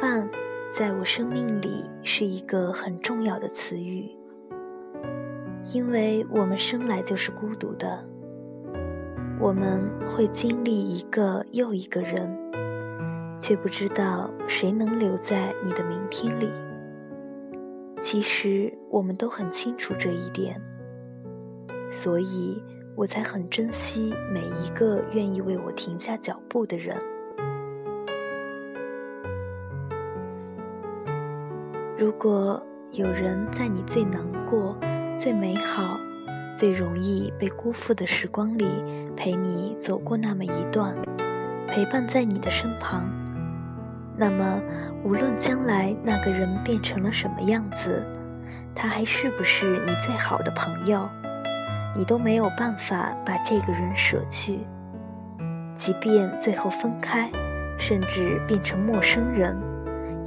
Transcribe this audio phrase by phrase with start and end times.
[0.00, 0.28] 伴，
[0.70, 4.10] 在我生命里是一个很重要的词语，
[5.72, 8.04] 因为我们生来就是孤独的，
[9.40, 12.36] 我们会经历一个又一个人，
[13.40, 16.50] 却不知道谁能留在你的明天里。
[18.00, 20.60] 其实我们都很清楚这一点，
[21.90, 22.62] 所以
[22.96, 26.96] 我才很珍惜每一个愿意为我停下脚步的人。
[31.98, 34.78] 如果有人在你最难过、
[35.18, 35.98] 最美好、
[36.56, 38.64] 最容易被辜负的时光里
[39.16, 40.94] 陪你走过那么一段，
[41.66, 43.02] 陪伴在你的身旁，
[44.16, 44.62] 那么
[45.02, 48.06] 无论将来那个人变成了什么样子，
[48.76, 51.08] 他还是不是你最好的朋友，
[51.96, 54.60] 你都没有办法把这个人舍去。
[55.74, 57.28] 即便最后分开，
[57.76, 59.60] 甚至变成陌生人。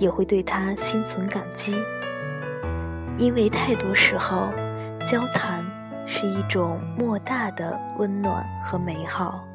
[0.02, 1.75] 也会对他心存感激，
[3.19, 4.49] 因为太多时候，
[5.05, 5.63] 交谈
[6.07, 9.45] 是一种莫大的温暖和美好。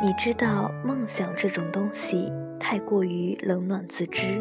[0.00, 4.40] 你知道，梦想这种东西太过于冷暖自知，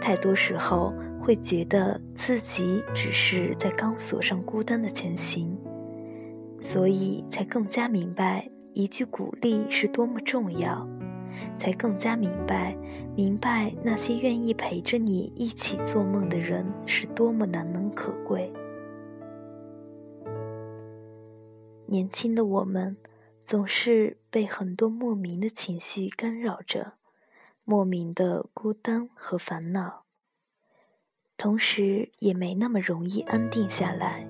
[0.00, 5.58] 太多时候会觉得自己只是在钢索上孤单的前行，
[6.62, 10.88] 所以才更加明白一句鼓励是多么重要。
[11.56, 12.76] 才更加明白，
[13.16, 18.52] 明白那些愿意陪着你一起做梦的人是多么难能可贵。
[21.86, 22.96] 年轻的我们，
[23.44, 26.92] 总是被很多莫名的情绪干扰着，
[27.64, 30.04] 莫名的孤单和烦恼，
[31.38, 34.28] 同时也没那么容易安定下来，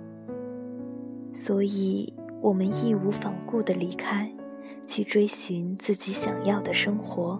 [1.34, 4.32] 所以我们义无反顾的离开。
[4.88, 7.38] 去追寻自己想要的生活，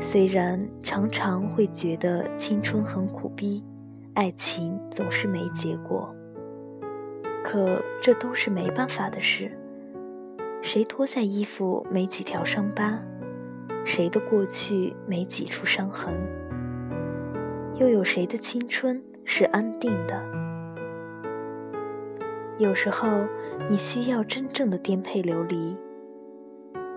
[0.00, 3.64] 虽然常常会觉得青春很苦逼，
[4.14, 6.14] 爱情总是没结果，
[7.42, 9.50] 可这都是没办法的事。
[10.62, 13.02] 谁脱下衣服没几条伤疤？
[13.84, 16.14] 谁的过去没几处伤痕？
[17.74, 20.22] 又有谁的青春是安定的？
[22.62, 23.08] 有时候。
[23.68, 25.76] 你需要真正的颠沛流离，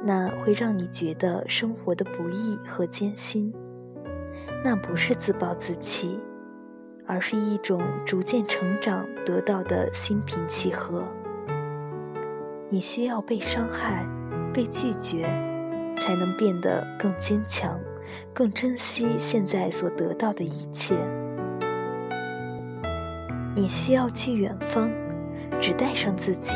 [0.04, 3.54] 那会让你觉得生活的不易和艰辛。
[4.64, 6.20] 那不是自暴自弃，
[7.06, 11.04] 而是一种逐渐成长得到的心平气和。
[12.70, 14.08] 你需要被伤害、
[14.52, 15.26] 被拒绝，
[15.98, 17.80] 才能变得更坚强，
[18.34, 20.96] 更珍惜现在所得到的一切。
[23.56, 24.90] 你需要去远方。
[25.60, 26.52] 只带上自己。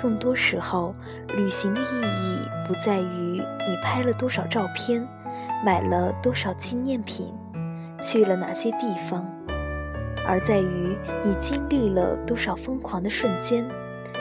[0.00, 0.94] 更多时候，
[1.36, 5.06] 旅行的意义不在于你拍了多少照片，
[5.64, 7.38] 买了多少纪念品，
[8.00, 9.24] 去了哪些地方，
[10.26, 13.64] 而在于你经历了多少疯狂的瞬间，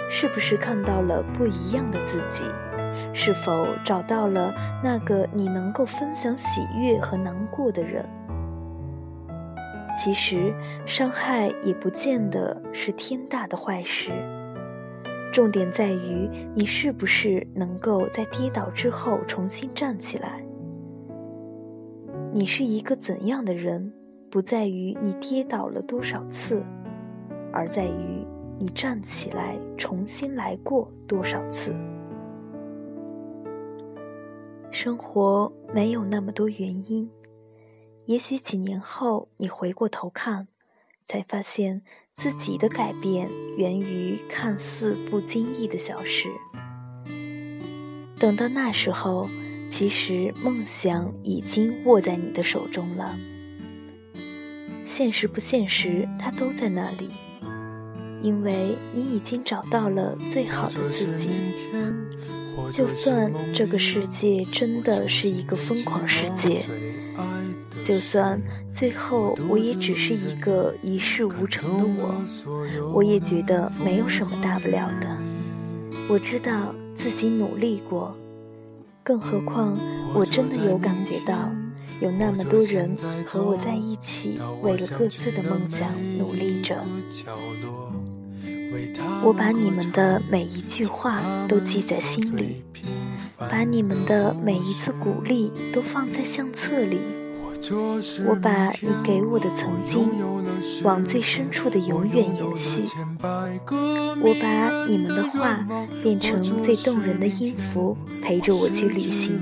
[0.10, 2.44] 是不是看到了不一样的自己，
[3.12, 8.08] 是否找到了那个你能够分享喜悦和难过的人。
[9.96, 10.54] 其实，
[10.86, 14.12] 伤害也不见得是天大的坏事。
[15.32, 20.44] 重点在于你是不是能够在跌倒之后重新站起来。
[22.34, 23.94] 你是一个怎样的人，
[24.30, 26.66] 不在于你跌倒了多少次，
[27.54, 28.26] 而在于
[28.58, 31.76] 你站起来重新来过多少次。
[34.70, 37.10] 生活没有那么多原因。
[38.06, 40.48] 也许几年后，你回过头看，
[41.08, 41.82] 才发现
[42.14, 46.30] 自己的改变源于看似不经意的小事。
[48.20, 49.30] 等到那时候，
[49.70, 53.18] 其实梦想已经握在你的手中了。
[54.86, 57.12] 现实不现实，它都在那里，
[58.22, 61.30] 因为你已经找到了最好的自己。
[62.72, 66.66] 就算这个世界真的是一个疯狂世界。
[67.84, 68.42] 就算
[68.72, 75.18] 最后我也只是一个一事无成的我，我也觉得没有什么大不了的。
[76.08, 78.16] 我知道自己努力过，
[79.04, 79.78] 更何况
[80.14, 81.52] 我真的有感觉到，
[82.00, 82.96] 有那么多人
[83.26, 86.84] 和我在一起，为了各自的梦想努力着。
[89.24, 92.64] 我把你们的每一句话都记在心里，
[93.38, 97.00] 把你们的每一次鼓励都放在相册里。
[98.26, 100.10] 我把你给我的曾经
[100.84, 102.84] 往最深处的永远延续。
[103.70, 105.66] 我把你们的话
[106.02, 109.40] 变成最动人的音符，陪着我去旅行。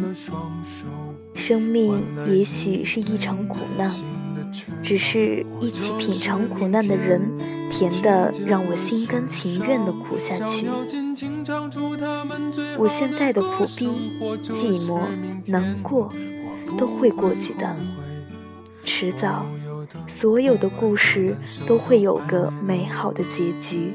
[1.34, 3.90] 生命也许是一场苦难，
[4.84, 7.22] 只是一起品尝苦难的人，
[7.72, 10.68] 甜的让我心甘情愿的苦下去。
[12.78, 13.88] 我现在的苦逼、
[14.44, 15.00] 寂寞、
[15.46, 16.12] 难过，
[16.78, 17.76] 都会过去的。
[18.90, 19.46] 迟早，
[20.08, 21.38] 所有的故事
[21.68, 23.94] 都会有个美好的结局。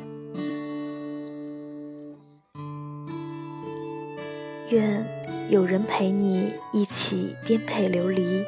[4.71, 5.05] 愿
[5.51, 8.45] 有人陪你一起颠沛流离，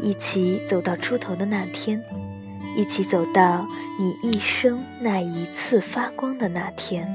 [0.00, 2.02] 一起走到出头的那天，
[2.74, 3.66] 一起走到
[3.98, 7.06] 你一生那一次发光的那天。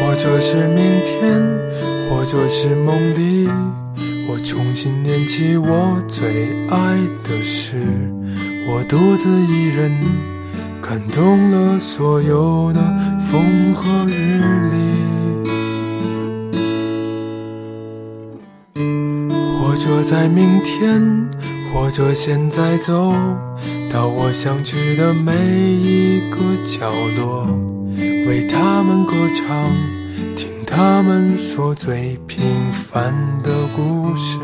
[0.00, 1.42] 或者是明天，
[2.08, 3.48] 或者是梦里。
[4.28, 7.76] 我重新念起我最爱的诗，
[8.66, 9.92] 我独自一人
[10.82, 12.80] 感动了所有的
[13.20, 14.76] 风和日丽。
[19.60, 21.28] 或者在明天，
[21.72, 23.14] 或者现在走
[23.90, 27.46] 到我想去的每一个角落，
[28.26, 29.70] 为他们歌唱。
[30.76, 34.36] 他们说最平凡的故事，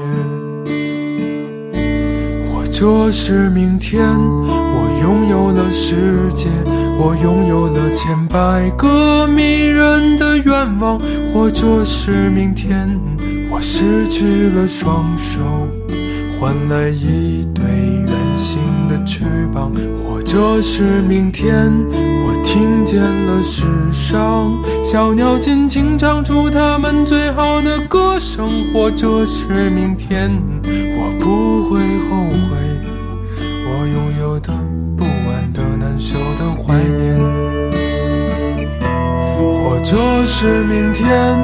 [2.50, 6.49] 或者是明天我拥有了世界，
[6.99, 10.99] 我拥有了千百个迷人的愿望，
[11.34, 12.88] 或者是明天
[13.50, 15.38] 我失去了双手，
[16.40, 17.62] 换来一对
[18.43, 19.25] 圆形的翅
[19.55, 19.71] 膀，
[20.05, 21.73] 或者是明天。
[22.27, 24.53] 我听见了世上
[24.83, 30.29] 小鸟尽情唱出它们最好的歌声，或者是明天，
[30.65, 31.79] 我不会
[32.11, 32.56] 后悔
[33.65, 34.53] 我拥有的
[34.97, 37.17] 不安的难受的怀念，
[39.39, 39.97] 或者
[40.27, 41.39] 是明天，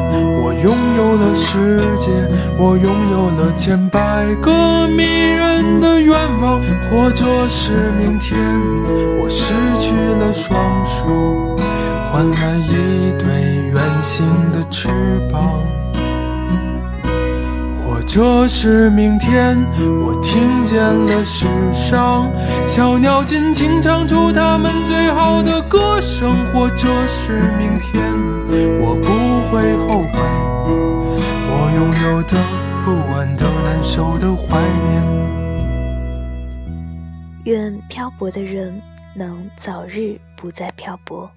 [1.09, 2.11] 有了世界，
[2.59, 6.13] 我拥有了千百个迷人的愿
[6.43, 6.61] 望，
[6.91, 8.39] 或者是明天，
[9.19, 11.57] 我失去了双手。
[12.13, 13.27] 换来一对
[13.73, 14.89] 圆形的翅
[15.33, 15.63] 膀，
[17.87, 19.57] 或者是明天，
[20.05, 22.31] 我听见了世上
[22.67, 28.05] 小鸟尽情唱出它们最好的歌声，或者是明天，
[28.79, 29.09] 我不
[29.51, 30.19] 会后悔
[31.79, 32.37] 拥有的
[32.83, 35.01] 不安的难受的怀念。
[37.45, 38.83] 愿漂泊的人
[39.15, 41.31] 能早日不再漂泊。